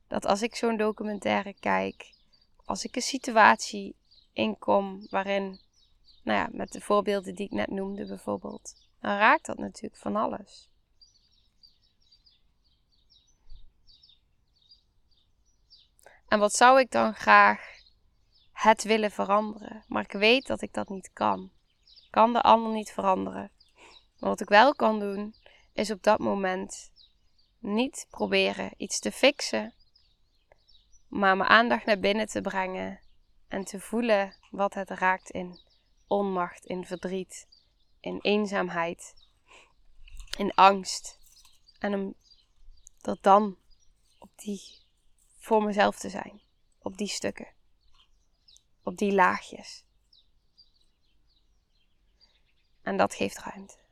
dat 0.07 0.25
als 0.25 0.41
ik 0.41 0.55
zo'n 0.55 0.77
documentaire 0.77 1.53
kijk, 1.59 2.13
als 2.65 2.83
ik 2.83 2.95
een 2.95 3.01
situatie 3.01 3.95
inkom 4.33 5.07
waarin, 5.09 5.59
nou 6.23 6.37
ja, 6.37 6.47
met 6.51 6.71
de 6.71 6.81
voorbeelden 6.81 7.35
die 7.35 7.45
ik 7.45 7.51
net 7.51 7.69
noemde 7.69 8.05
bijvoorbeeld, 8.05 8.75
dan 8.99 9.17
raakt 9.17 9.45
dat 9.45 9.57
natuurlijk 9.57 10.01
van 10.01 10.15
alles. 10.15 10.69
En 16.27 16.39
wat 16.39 16.53
zou 16.53 16.79
ik 16.79 16.91
dan 16.91 17.13
graag 17.13 17.61
het 18.51 18.83
willen 18.83 19.11
veranderen? 19.11 19.83
Maar 19.87 20.03
ik 20.03 20.11
weet 20.11 20.47
dat 20.47 20.61
ik 20.61 20.73
dat 20.73 20.89
niet 20.89 21.09
kan. 21.13 21.51
Ik 21.85 22.11
kan 22.11 22.33
de 22.33 22.41
ander 22.41 22.71
niet 22.71 22.91
veranderen. 22.91 23.51
Maar 24.19 24.29
wat 24.29 24.41
ik 24.41 24.49
wel 24.49 24.75
kan 24.75 24.99
doen, 24.99 25.35
is 25.73 25.91
op 25.91 26.03
dat 26.03 26.19
moment 26.19 26.95
niet 27.59 28.07
proberen 28.09 28.73
iets 28.77 28.99
te 28.99 29.11
fixen, 29.11 29.73
maar 31.07 31.37
mijn 31.37 31.49
aandacht 31.49 31.85
naar 31.85 31.99
binnen 31.99 32.27
te 32.27 32.41
brengen 32.41 32.99
en 33.47 33.65
te 33.65 33.79
voelen 33.79 34.35
wat 34.51 34.73
het 34.73 34.89
raakt 34.89 35.29
in 35.29 35.59
onmacht, 36.07 36.65
in 36.65 36.85
verdriet, 36.85 37.47
in 37.99 38.19
eenzaamheid, 38.21 39.13
in 40.37 40.53
angst. 40.53 41.19
En 41.79 41.93
om 41.93 42.15
dat 43.01 43.23
dan 43.23 43.57
op 44.19 44.29
die 44.35 44.61
voor 45.37 45.63
mezelf 45.63 45.97
te 45.99 46.09
zijn. 46.09 46.41
Op 46.79 46.97
die 46.97 47.07
stukken. 47.07 47.53
Op 48.83 48.97
die 48.97 49.13
laagjes. 49.13 49.85
En 52.81 52.97
dat 52.97 53.13
geeft 53.13 53.37
ruimte. 53.37 53.86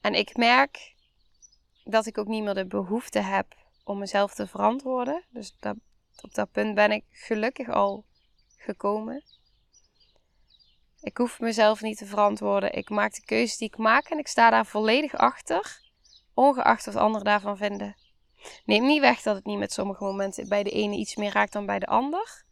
En 0.00 0.14
ik 0.14 0.36
merk 0.36 0.94
dat 1.84 2.06
ik 2.06 2.18
ook 2.18 2.26
niet 2.26 2.42
meer 2.42 2.54
de 2.54 2.66
behoefte 2.66 3.20
heb 3.20 3.54
om 3.84 3.98
mezelf 3.98 4.34
te 4.34 4.46
verantwoorden. 4.46 5.24
Dus 5.30 5.56
op 6.22 6.34
dat 6.34 6.50
punt 6.50 6.74
ben 6.74 6.92
ik 6.92 7.04
gelukkig 7.10 7.68
al 7.68 8.04
gekomen. 8.56 9.24
Ik 11.00 11.16
hoef 11.16 11.40
mezelf 11.40 11.80
niet 11.80 11.98
te 11.98 12.06
verantwoorden. 12.06 12.72
Ik 12.72 12.90
maak 12.90 13.14
de 13.14 13.24
keuzes 13.24 13.56
die 13.56 13.68
ik 13.68 13.76
maak 13.76 14.08
en 14.08 14.18
ik 14.18 14.26
sta 14.26 14.50
daar 14.50 14.66
volledig 14.66 15.14
achter, 15.14 15.80
ongeacht 16.34 16.84
wat 16.84 16.96
anderen 16.96 17.24
daarvan 17.24 17.56
vinden. 17.56 17.96
Neem 18.64 18.86
niet 18.86 19.00
weg 19.00 19.22
dat 19.22 19.36
het 19.36 19.44
niet 19.44 19.58
met 19.58 19.72
sommige 19.72 20.04
momenten 20.04 20.48
bij 20.48 20.62
de 20.62 20.70
ene 20.70 20.96
iets 20.96 21.16
meer 21.16 21.32
raakt 21.32 21.52
dan 21.52 21.66
bij 21.66 21.78
de 21.78 21.86
ander. 21.86 22.44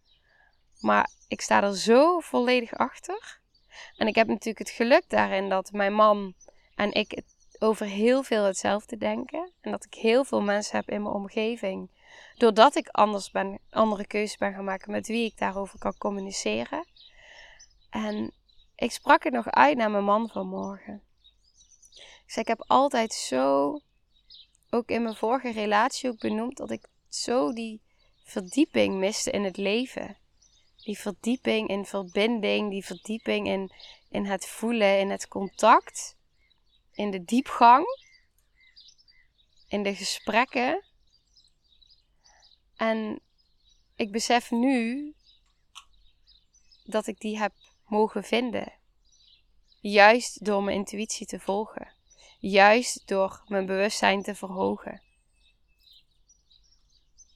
Maar 0.80 1.10
ik 1.28 1.40
sta 1.40 1.62
er 1.62 1.76
zo 1.76 2.20
volledig 2.20 2.74
achter. 2.74 3.40
En 3.96 4.06
ik 4.06 4.14
heb 4.14 4.26
natuurlijk 4.26 4.58
het 4.58 4.70
geluk 4.70 5.04
daarin 5.08 5.48
dat 5.48 5.72
mijn 5.72 5.94
man 5.94 6.34
en 6.74 6.92
ik 6.92 7.10
het 7.10 7.35
over 7.58 7.86
heel 7.86 8.22
veel 8.22 8.44
hetzelfde 8.44 8.96
denken. 8.96 9.52
En 9.60 9.70
dat 9.70 9.84
ik 9.84 9.94
heel 9.94 10.24
veel 10.24 10.40
mensen 10.40 10.76
heb 10.76 10.90
in 10.90 11.02
mijn 11.02 11.14
omgeving. 11.14 11.90
Doordat 12.36 12.76
ik 12.76 12.88
anders 12.88 13.30
ben, 13.30 13.58
andere 13.70 14.06
keuzes 14.06 14.36
ben 14.36 14.52
gaan 14.52 14.64
maken 14.64 14.90
met 14.90 15.06
wie 15.06 15.24
ik 15.24 15.38
daarover 15.38 15.78
kan 15.78 15.98
communiceren. 15.98 16.86
En 17.90 18.32
ik 18.76 18.92
sprak 18.92 19.24
het 19.24 19.32
nog 19.32 19.50
uit 19.50 19.76
naar 19.76 19.90
mijn 19.90 20.04
man 20.04 20.28
vanmorgen. 20.28 21.02
Ik 21.94 22.32
zei, 22.32 22.40
ik 22.40 22.48
heb 22.48 22.64
altijd 22.66 23.12
zo 23.12 23.80
ook 24.70 24.88
in 24.88 25.02
mijn 25.02 25.14
vorige 25.14 25.50
relatie 25.50 26.10
ook 26.10 26.18
benoemd 26.18 26.56
dat 26.56 26.70
ik 26.70 26.86
zo 27.08 27.52
die 27.52 27.80
verdieping 28.24 28.94
miste 28.94 29.30
in 29.30 29.44
het 29.44 29.56
leven. 29.56 30.16
Die 30.76 30.98
verdieping 30.98 31.68
in 31.68 31.84
verbinding, 31.84 32.70
die 32.70 32.84
verdieping 32.84 33.46
in, 33.46 33.72
in 34.10 34.24
het 34.24 34.46
voelen, 34.46 34.98
in 34.98 35.10
het 35.10 35.28
contact, 35.28 36.15
in 36.96 37.10
de 37.10 37.24
diepgang, 37.24 37.86
in 39.68 39.82
de 39.82 39.94
gesprekken. 39.94 40.84
En 42.76 43.20
ik 43.94 44.12
besef 44.12 44.50
nu 44.50 45.14
dat 46.84 47.06
ik 47.06 47.18
die 47.18 47.38
heb 47.38 47.52
mogen 47.86 48.24
vinden. 48.24 48.72
Juist 49.80 50.44
door 50.44 50.62
mijn 50.62 50.76
intuïtie 50.76 51.26
te 51.26 51.40
volgen. 51.40 51.94
Juist 52.38 53.08
door 53.08 53.44
mijn 53.46 53.66
bewustzijn 53.66 54.22
te 54.22 54.34
verhogen. 54.34 55.02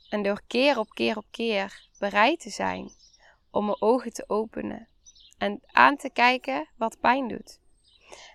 En 0.08 0.22
door 0.22 0.42
keer 0.46 0.78
op 0.78 0.88
keer 0.90 1.16
op 1.16 1.26
keer 1.30 1.88
bereid 1.98 2.40
te 2.40 2.50
zijn 2.50 2.92
om 3.50 3.64
mijn 3.64 3.80
ogen 3.82 4.12
te 4.12 4.28
openen 4.28 4.88
en 5.38 5.60
aan 5.66 5.96
te 5.96 6.10
kijken 6.10 6.68
wat 6.76 7.00
pijn 7.00 7.28
doet. 7.28 7.60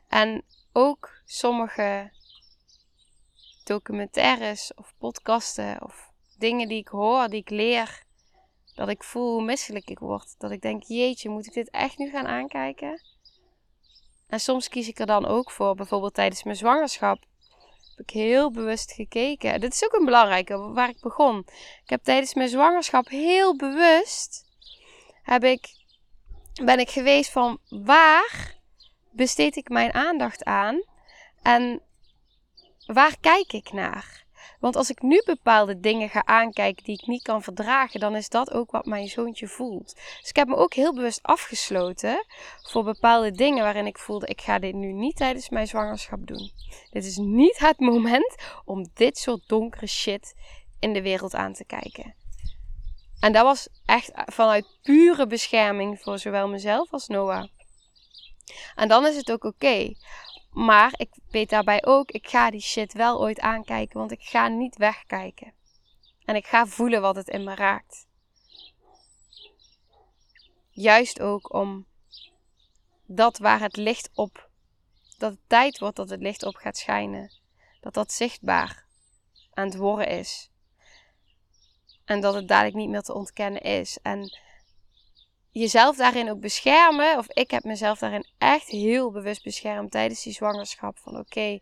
En 0.07 0.45
ook 0.71 1.14
sommige 1.25 2.11
documentaires 3.63 4.73
of 4.73 4.93
podcasten 4.97 5.83
of 5.83 6.11
dingen 6.37 6.67
die 6.67 6.79
ik 6.79 6.87
hoor, 6.87 7.27
die 7.27 7.39
ik 7.39 7.49
leer, 7.49 8.03
dat 8.75 8.89
ik 8.89 9.03
voel 9.03 9.33
hoe 9.33 9.43
misselijk 9.43 9.89
ik 9.89 9.99
word. 9.99 10.35
Dat 10.37 10.51
ik 10.51 10.61
denk, 10.61 10.83
jeetje, 10.83 11.29
moet 11.29 11.45
ik 11.45 11.53
dit 11.53 11.69
echt 11.69 11.97
nu 11.97 12.09
gaan 12.09 12.27
aankijken? 12.27 13.01
En 14.27 14.39
soms 14.39 14.69
kies 14.69 14.87
ik 14.87 14.99
er 14.99 15.05
dan 15.05 15.25
ook 15.25 15.51
voor, 15.51 15.75
bijvoorbeeld 15.75 16.13
tijdens 16.13 16.43
mijn 16.43 16.55
zwangerschap, 16.55 17.19
heb 17.95 18.07
ik 18.07 18.13
heel 18.13 18.51
bewust 18.51 18.91
gekeken. 18.91 19.59
Dit 19.59 19.73
is 19.73 19.85
ook 19.85 19.93
een 19.93 20.05
belangrijke, 20.05 20.57
waar 20.57 20.89
ik 20.89 20.99
begon. 20.99 21.39
Ik 21.83 21.89
heb 21.89 22.03
tijdens 22.03 22.33
mijn 22.33 22.49
zwangerschap 22.49 23.07
heel 23.07 23.55
bewust, 23.55 24.45
heb 25.23 25.43
ik, 25.43 25.67
ben 26.63 26.79
ik 26.79 26.89
geweest 26.89 27.31
van 27.31 27.59
waar 27.69 28.55
besteed 29.11 29.55
ik 29.55 29.69
mijn 29.69 29.93
aandacht 29.93 30.43
aan 30.43 30.83
en 31.45 31.81
waar 32.85 33.15
kijk 33.19 33.53
ik 33.53 33.71
naar? 33.71 34.23
Want 34.59 34.75
als 34.75 34.89
ik 34.89 35.01
nu 35.01 35.21
bepaalde 35.25 35.79
dingen 35.79 36.09
ga 36.09 36.25
aankijken 36.25 36.83
die 36.83 36.99
ik 37.01 37.07
niet 37.07 37.21
kan 37.21 37.43
verdragen, 37.43 37.99
dan 37.99 38.15
is 38.15 38.29
dat 38.29 38.51
ook 38.51 38.71
wat 38.71 38.85
mijn 38.85 39.07
zoontje 39.07 39.47
voelt. 39.47 39.95
Dus 40.19 40.29
ik 40.29 40.35
heb 40.35 40.47
me 40.47 40.55
ook 40.55 40.73
heel 40.73 40.93
bewust 40.93 41.23
afgesloten 41.23 42.25
voor 42.61 42.83
bepaalde 42.83 43.31
dingen 43.31 43.63
waarin 43.63 43.85
ik 43.85 43.97
voelde: 43.97 44.27
ik 44.27 44.41
ga 44.41 44.59
dit 44.59 44.73
nu 44.73 44.91
niet 44.91 45.15
tijdens 45.15 45.49
mijn 45.49 45.67
zwangerschap 45.67 46.27
doen. 46.27 46.51
Dit 46.91 47.05
is 47.05 47.17
niet 47.17 47.57
het 47.57 47.79
moment 47.79 48.35
om 48.65 48.89
dit 48.93 49.17
soort 49.17 49.47
donkere 49.47 49.87
shit 49.87 50.35
in 50.79 50.93
de 50.93 51.01
wereld 51.01 51.35
aan 51.35 51.53
te 51.53 51.65
kijken. 51.65 52.15
En 53.19 53.33
dat 53.33 53.43
was 53.43 53.67
echt 53.85 54.11
vanuit 54.13 54.77
pure 54.81 55.27
bescherming 55.27 55.99
voor 56.01 56.19
zowel 56.19 56.47
mezelf 56.47 56.91
als 56.91 57.07
Noah. 57.07 57.45
En 58.75 58.87
dan 58.87 59.05
is 59.05 59.15
het 59.15 59.31
ook 59.31 59.43
oké. 59.43 59.93
Maar 60.55 60.93
ik 60.97 61.09
weet 61.29 61.49
daarbij 61.49 61.85
ook, 61.85 62.11
ik 62.11 62.27
ga 62.27 62.49
die 62.49 62.61
shit 62.61 62.93
wel 62.93 63.19
ooit 63.19 63.39
aankijken, 63.39 63.99
want 63.99 64.11
ik 64.11 64.21
ga 64.21 64.47
niet 64.47 64.77
wegkijken. 64.77 65.53
En 66.25 66.35
ik 66.35 66.47
ga 66.47 66.65
voelen 66.65 67.01
wat 67.01 67.15
het 67.15 67.27
in 67.27 67.43
me 67.43 67.55
raakt. 67.55 68.07
Juist 70.69 71.21
ook 71.21 71.53
om 71.53 71.85
dat 73.05 73.37
waar 73.37 73.59
het 73.59 73.75
licht 73.75 74.09
op, 74.13 74.49
dat 75.17 75.31
het 75.31 75.41
tijd 75.47 75.79
wordt 75.79 75.95
dat 75.95 76.09
het 76.09 76.21
licht 76.21 76.43
op 76.43 76.55
gaat 76.55 76.77
schijnen. 76.77 77.31
Dat 77.79 77.93
dat 77.93 78.11
zichtbaar 78.11 78.85
aan 79.53 79.65
het 79.65 79.75
worden 79.75 80.07
is. 80.07 80.49
En 82.05 82.21
dat 82.21 82.33
het 82.33 82.47
dadelijk 82.47 82.75
niet 82.75 82.89
meer 82.89 83.01
te 83.01 83.13
ontkennen 83.13 83.61
is. 83.61 83.97
En 84.01 84.37
jezelf 85.59 85.95
daarin 85.95 86.29
ook 86.29 86.39
beschermen. 86.39 87.17
Of 87.17 87.29
ik 87.29 87.51
heb 87.51 87.63
mezelf 87.63 87.99
daarin 87.99 88.25
echt 88.37 88.67
heel 88.67 89.11
bewust 89.11 89.43
beschermd 89.43 89.91
tijdens 89.91 90.23
die 90.23 90.33
zwangerschap. 90.33 90.97
Van 90.97 91.17
oké, 91.17 91.59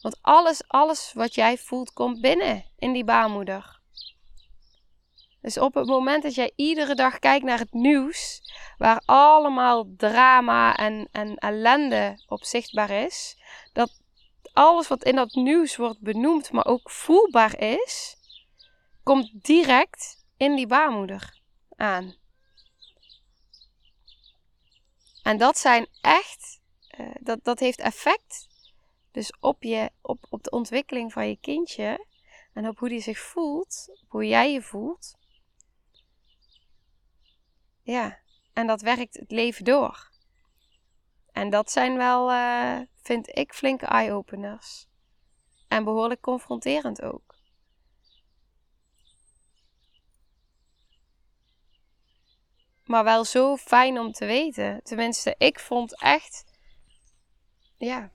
want 0.00 0.18
alles, 0.20 0.62
alles 0.66 1.12
wat 1.14 1.34
jij 1.34 1.58
voelt 1.58 1.92
komt 1.92 2.20
binnen 2.20 2.64
in 2.78 2.92
die 2.92 3.04
baarmoeder. 3.04 3.80
Dus 5.40 5.58
op 5.58 5.74
het 5.74 5.86
moment 5.86 6.22
dat 6.22 6.34
jij 6.34 6.52
iedere 6.56 6.94
dag 6.94 7.18
kijkt 7.18 7.44
naar 7.44 7.58
het 7.58 7.72
nieuws, 7.72 8.40
waar 8.78 9.02
allemaal 9.04 9.94
drama 9.96 10.76
en, 10.76 11.08
en 11.12 11.36
ellende 11.36 12.22
op 12.26 12.44
zichtbaar 12.44 12.90
is, 12.90 13.38
dat 13.72 14.00
alles 14.52 14.88
wat 14.88 15.04
in 15.04 15.16
dat 15.16 15.34
nieuws 15.34 15.76
wordt 15.76 16.00
benoemd, 16.00 16.52
maar 16.52 16.66
ook 16.66 16.90
voelbaar 16.90 17.58
is, 17.58 18.16
komt 19.02 19.30
direct 19.32 20.24
in 20.36 20.54
die 20.54 20.66
baarmoeder 20.66 21.40
aan. 21.76 22.14
En 25.24 25.38
dat 25.38 25.58
zijn 25.58 25.88
echt, 26.00 26.60
uh, 26.98 27.14
dat, 27.20 27.44
dat 27.44 27.58
heeft 27.58 27.80
effect 27.80 28.48
dus 29.10 29.32
op, 29.40 29.62
je, 29.62 29.90
op, 30.00 30.26
op 30.28 30.42
de 30.42 30.50
ontwikkeling 30.50 31.12
van 31.12 31.28
je 31.28 31.38
kindje 31.40 32.06
en 32.52 32.68
op 32.68 32.78
hoe 32.78 32.88
die 32.88 33.00
zich 33.00 33.18
voelt, 33.18 33.98
hoe 34.08 34.26
jij 34.26 34.52
je 34.52 34.62
voelt. 34.62 35.16
Ja, 37.82 38.18
en 38.52 38.66
dat 38.66 38.80
werkt 38.80 39.14
het 39.14 39.30
leven 39.30 39.64
door. 39.64 40.10
En 41.32 41.50
dat 41.50 41.70
zijn 41.70 41.96
wel, 41.96 42.32
uh, 42.32 42.80
vind 43.02 43.36
ik, 43.36 43.52
flinke 43.52 43.86
eye-openers. 43.86 44.86
En 45.68 45.84
behoorlijk 45.84 46.20
confronterend 46.20 47.02
ook. 47.02 47.33
Maar 52.84 53.04
wel 53.04 53.24
zo 53.24 53.56
fijn 53.56 53.98
om 53.98 54.12
te 54.12 54.26
weten. 54.26 54.80
Tenminste, 54.82 55.34
ik 55.38 55.60
vond 55.60 56.00
echt. 56.00 56.44
Ja. 57.76 58.10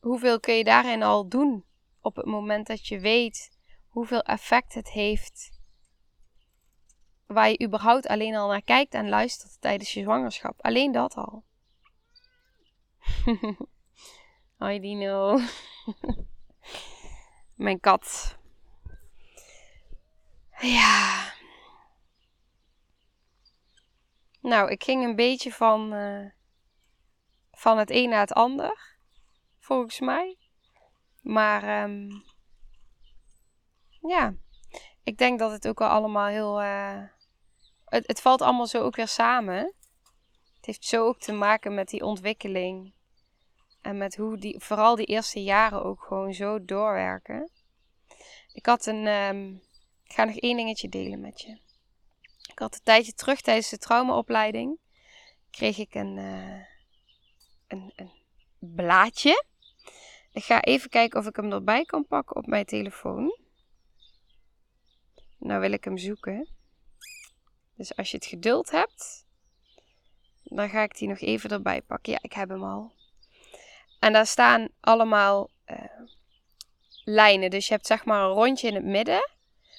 Hoeveel 0.00 0.40
kun 0.40 0.54
je 0.54 0.64
daarin 0.64 1.02
al 1.02 1.28
doen 1.28 1.64
op 2.00 2.16
het 2.16 2.26
moment 2.26 2.66
dat 2.66 2.86
je 2.86 3.00
weet 3.00 3.50
hoeveel 3.88 4.22
effect 4.22 4.74
het 4.74 4.90
heeft 4.90 5.56
waar 7.26 7.48
je 7.48 7.64
überhaupt 7.64 8.06
alleen 8.06 8.34
al 8.34 8.48
naar 8.48 8.62
kijkt 8.62 8.94
en 8.94 9.08
luistert 9.08 9.60
tijdens 9.60 9.92
je 9.92 10.02
zwangerschap. 10.02 10.62
Alleen 10.62 10.92
dat 10.92 11.14
al. 11.14 11.44
Hoi 14.58 14.80
Dino. 14.80 15.40
Mijn 17.54 17.80
kat. 17.80 18.36
Ja. 20.60 21.34
Nou, 24.46 24.70
ik 24.70 24.84
ging 24.84 25.04
een 25.04 25.16
beetje 25.16 25.52
van, 25.52 25.94
uh, 25.94 26.30
van 27.52 27.78
het 27.78 27.90
een 27.90 28.08
naar 28.08 28.20
het 28.20 28.32
ander. 28.32 28.98
Volgens 29.58 30.00
mij. 30.00 30.38
Maar 31.20 31.82
um, 31.82 32.24
ja, 34.00 34.34
ik 35.02 35.18
denk 35.18 35.38
dat 35.38 35.50
het 35.50 35.68
ook 35.68 35.78
wel 35.78 35.88
allemaal 35.88 36.26
heel. 36.26 36.62
Uh, 36.62 37.02
het, 37.84 38.06
het 38.06 38.20
valt 38.20 38.42
allemaal 38.42 38.66
zo 38.66 38.82
ook 38.82 38.96
weer 38.96 39.08
samen. 39.08 39.74
Het 40.56 40.66
heeft 40.66 40.84
zo 40.84 41.06
ook 41.06 41.18
te 41.18 41.32
maken 41.32 41.74
met 41.74 41.88
die 41.88 42.04
ontwikkeling. 42.04 42.94
En 43.80 43.96
met 43.96 44.16
hoe 44.16 44.38
die, 44.38 44.60
vooral 44.60 44.96
die 44.96 45.06
eerste 45.06 45.42
jaren 45.42 45.84
ook 45.84 46.02
gewoon 46.02 46.32
zo 46.32 46.64
doorwerken. 46.64 47.50
Ik 48.52 48.66
had 48.66 48.86
een. 48.86 49.06
Um, 49.06 49.62
ik 50.04 50.12
ga 50.12 50.24
nog 50.24 50.36
één 50.36 50.56
dingetje 50.56 50.88
delen 50.88 51.20
met 51.20 51.40
je. 51.40 51.64
Ik 52.48 52.58
had 52.58 52.74
een 52.74 52.82
tijdje 52.82 53.12
terug 53.12 53.40
tijdens 53.40 53.68
de 53.68 53.78
traumaopleiding. 53.78 54.78
Kreeg 55.50 55.78
ik 55.78 55.94
een, 55.94 56.16
uh, 56.16 56.62
een, 57.66 57.92
een 57.96 58.12
blaadje. 58.58 59.44
Ik 60.32 60.44
ga 60.44 60.60
even 60.60 60.90
kijken 60.90 61.20
of 61.20 61.26
ik 61.26 61.36
hem 61.36 61.52
erbij 61.52 61.84
kan 61.84 62.06
pakken 62.06 62.36
op 62.36 62.46
mijn 62.46 62.64
telefoon. 62.64 63.38
Nou 65.38 65.60
wil 65.60 65.72
ik 65.72 65.84
hem 65.84 65.98
zoeken. 65.98 66.48
Dus 67.74 67.96
als 67.96 68.10
je 68.10 68.16
het 68.16 68.26
geduld 68.26 68.70
hebt, 68.70 69.26
dan 70.42 70.68
ga 70.68 70.82
ik 70.82 70.98
die 70.98 71.08
nog 71.08 71.20
even 71.20 71.50
erbij 71.50 71.82
pakken. 71.82 72.12
Ja, 72.12 72.18
ik 72.22 72.32
heb 72.32 72.48
hem 72.48 72.64
al. 72.64 72.92
En 74.00 74.12
daar 74.12 74.26
staan 74.26 74.68
allemaal 74.80 75.50
uh, 75.66 75.76
lijnen. 77.04 77.50
Dus 77.50 77.66
je 77.66 77.74
hebt 77.74 77.86
zeg 77.86 78.04
maar 78.04 78.22
een 78.22 78.34
rondje 78.34 78.68
in 78.68 78.74
het 78.74 78.84
midden. 78.84 79.30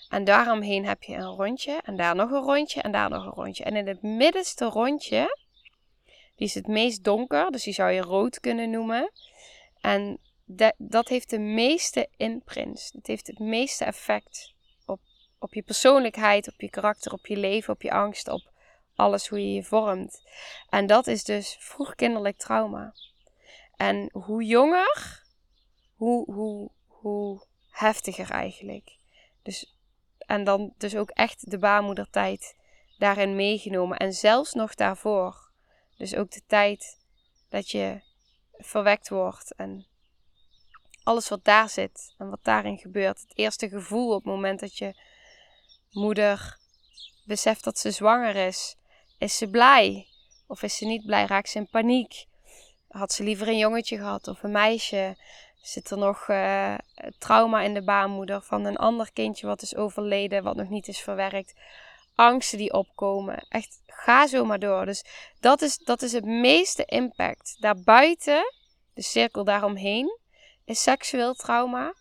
En 0.10 0.24
daaromheen 0.24 0.86
heb 0.86 1.04
je 1.04 1.16
een 1.16 1.36
rondje. 1.36 1.80
En 1.84 1.98
daar 1.98 2.16
nog 2.16 2.32
een 2.32 2.42
rondje. 2.42 2.82
En 2.82 2.92
daar 2.92 3.10
nog 3.10 3.26
een 3.26 3.44
rondje. 3.44 3.64
En 3.64 3.76
in 3.76 3.88
het 3.88 4.02
middenste 4.02 4.66
rondje, 4.66 5.38
die 6.36 6.48
is 6.48 6.54
het 6.54 6.68
meest 6.68 7.04
donker. 7.04 7.52
Dus 7.52 7.64
die 7.64 7.74
zou 7.74 7.92
je 7.92 8.02
rood 8.02 8.40
kunnen 8.40 8.70
noemen. 8.70 9.12
En 9.82 10.20
dat 10.78 11.08
heeft 11.08 11.30
de 11.30 11.40
meeste 11.40 12.10
imprints. 12.18 12.92
Het 12.92 13.08
heeft 13.08 13.28
het 13.28 13.40
meeste 13.40 13.86
effect 13.86 14.56
op 15.40 15.54
je 15.54 15.62
persoonlijkheid, 15.62 16.48
op 16.48 16.62
je 16.62 16.70
karakter, 16.70 17.12
op 17.14 17.26
je 17.26 17.38
leven, 17.38 17.74
op 17.74 17.82
je 17.82 17.92
angst, 17.92 18.28
op 18.28 18.52
alles 18.96 19.28
hoe 19.28 19.40
je 19.40 19.54
je 19.54 19.64
vormt. 19.64 20.22
En 20.70 20.88
dat 20.88 21.08
is 21.08 21.24
dus 21.24 21.58
vroegkinderlijk 21.60 22.38
trauma. 22.38 22.94
En 23.76 24.10
hoe 24.14 24.44
jonger, 24.44 25.24
hoe, 25.96 26.34
hoe, 26.34 26.70
hoe 26.88 27.42
heftiger 27.70 28.32
eigenlijk. 28.32 28.96
Dus, 29.42 29.77
en 30.28 30.44
dan 30.44 30.74
dus 30.78 30.96
ook 30.96 31.10
echt 31.10 31.52
de 31.52 31.58
baarmoedertijd 31.58 32.56
daarin 32.98 33.36
meegenomen. 33.36 33.98
En 33.98 34.14
zelfs 34.14 34.54
nog 34.54 34.76
daarvoor. 34.76 35.52
Dus 35.98 36.16
ook 36.16 36.32
de 36.32 36.42
tijd 36.48 36.98
dat 37.50 37.72
je 37.72 38.02
verwekt 38.58 39.10
wordt 39.10 39.56
en 39.56 39.86
alles 41.04 41.30
wat 41.30 41.44
daar 41.44 41.70
zit 41.70 42.14
en 42.18 42.30
wat 42.30 42.44
daarin 42.44 42.78
gebeurt. 42.78 43.22
Het 43.22 43.38
eerste 43.38 43.70
gevoel 43.70 44.08
op 44.08 44.24
het 44.24 44.34
moment 44.34 44.60
dat 44.60 44.78
je 44.78 44.94
moeder 45.92 46.58
beseft 47.26 47.64
dat 47.64 47.80
ze 47.80 47.92
zwanger 47.92 48.36
is, 48.36 48.76
is 49.18 49.38
ze 49.38 49.50
blij? 49.50 50.08
Of 50.48 50.64
is 50.64 50.76
ze 50.76 50.86
niet 50.86 51.06
blij? 51.06 51.26
Raakt 51.26 51.50
ze 51.50 51.58
in 51.58 51.70
paniek? 51.70 52.26
Had 52.88 53.14
ze 53.14 53.24
liever 53.24 53.48
een 53.48 53.58
jongetje 53.58 53.98
gehad 53.98 54.28
of 54.28 54.44
een 54.44 54.52
meisje? 54.52 55.18
Zit 55.68 55.92
er 55.92 55.98
nog 55.98 56.28
uh, 56.28 56.76
trauma 57.18 57.62
in 57.62 57.74
de 57.74 57.84
baarmoeder 57.84 58.42
van 58.42 58.66
een 58.66 58.78
ander 58.78 59.12
kindje 59.14 59.48
wat 59.48 59.62
is 59.62 59.76
overleden, 59.76 60.44
wat 60.44 60.56
nog 60.56 60.70
niet 60.70 60.88
is 60.88 61.00
verwerkt? 61.00 61.54
Angsten 62.16 62.58
die 62.58 62.74
opkomen. 62.74 63.46
Echt, 63.50 63.82
ga 63.86 64.28
zo 64.28 64.46
maar 64.46 64.60
door. 64.60 64.86
Dus 64.86 65.06
dat 65.40 65.62
is, 65.62 65.78
dat 65.78 66.02
is 66.02 66.12
het 66.12 66.26
meeste 66.26 66.86
impact. 66.86 67.58
Daarbuiten, 67.60 68.54
de 68.94 69.02
cirkel 69.02 69.44
daaromheen, 69.44 70.20
is 70.66 70.84
seksueel 70.84 71.34
trauma. 71.34 71.94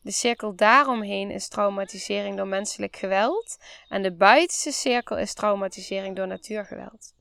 De 0.00 0.12
cirkel 0.12 0.54
daaromheen 0.54 1.30
is 1.30 1.48
traumatisering 1.48 2.36
door 2.36 2.48
menselijk 2.48 2.96
geweld. 2.96 3.58
En 3.88 4.02
de 4.02 4.12
buitenste 4.12 4.72
cirkel 4.72 5.18
is 5.18 5.34
traumatisering 5.34 6.16
door 6.16 6.26
natuurgeweld. 6.26 7.14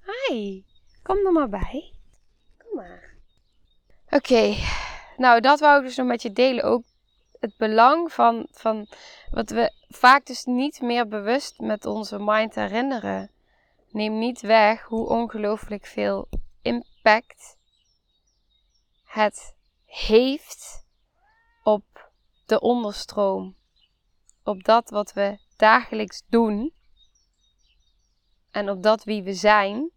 Hi, 0.00 0.62
kom 1.02 1.26
er 1.26 1.32
maar 1.32 1.48
bij. 1.48 1.92
Kom 2.58 2.74
maar. 2.74 3.13
Oké, 4.14 4.56
nou 5.16 5.40
dat 5.40 5.60
wou 5.60 5.78
ik 5.78 5.84
dus 5.86 5.96
nog 5.96 6.06
met 6.06 6.22
je 6.22 6.32
delen. 6.32 6.64
Ook 6.64 6.82
het 7.40 7.56
belang 7.56 8.12
van, 8.12 8.46
van 8.50 8.88
wat 9.30 9.50
we 9.50 9.72
vaak 9.88 10.26
dus 10.26 10.44
niet 10.44 10.80
meer 10.80 11.08
bewust 11.08 11.58
met 11.58 11.86
onze 11.86 12.18
mind 12.18 12.54
herinneren. 12.54 13.30
Neem 13.90 14.18
niet 14.18 14.40
weg 14.40 14.82
hoe 14.82 15.08
ongelooflijk 15.08 15.86
veel 15.86 16.28
impact 16.62 17.56
het 19.04 19.54
heeft 19.84 20.86
op 21.62 22.10
de 22.46 22.60
onderstroom, 22.60 23.56
op 24.42 24.64
dat 24.64 24.90
wat 24.90 25.12
we 25.12 25.38
dagelijks 25.56 26.22
doen 26.28 26.72
en 28.50 28.70
op 28.70 28.82
dat 28.82 29.04
wie 29.04 29.22
we 29.22 29.34
zijn, 29.34 29.90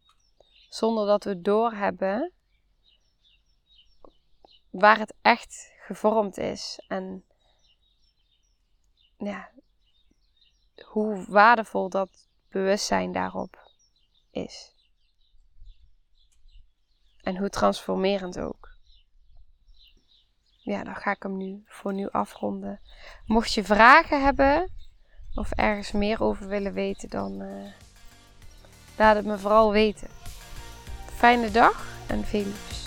zonder 0.70 1.06
dat 1.06 1.24
we 1.24 1.42
doorhebben 1.42 2.32
waar 4.80 5.00
het 5.00 5.14
echt 5.22 5.72
gevormd 5.80 6.38
is 6.38 6.84
en 6.88 7.24
ja, 9.18 9.50
hoe 10.86 11.26
waardevol 11.28 11.90
dat 11.90 12.30
bewustzijn 12.50 13.12
daarop 13.12 13.70
is. 14.32 14.76
En 17.22 17.38
hoe 17.38 17.50
transformerend 17.50 18.40
ook 18.40 18.68
ja, 20.72 20.84
dan 20.84 20.96
ga 20.96 21.12
ik 21.12 21.24
hem 21.24 21.38
nu 21.38 21.64
voor 21.66 21.94
nu 21.94 22.10
afronden. 22.10 22.80
Mocht 23.26 23.54
je 23.54 23.64
vragen 23.64 24.24
hebben 24.24 24.72
of 25.34 25.52
ergens 25.52 25.92
meer 25.92 26.24
over 26.24 26.48
willen 26.48 26.74
weten, 26.74 27.10
dan 27.10 27.42
uh, 27.42 27.72
laat 28.98 29.16
het 29.16 29.26
me 29.26 29.38
vooral 29.38 29.72
weten. 29.72 30.08
Fijne 31.16 31.52
dag 31.52 31.88
en 32.08 32.26
veel 32.26 32.46
liefs. 32.46 32.87